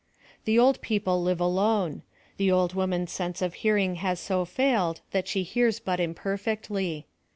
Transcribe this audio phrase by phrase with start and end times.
[0.45, 2.01] The old people live alone.
[2.37, 7.05] The old woman's sense of hearing has so failed that she hears but imperfectly.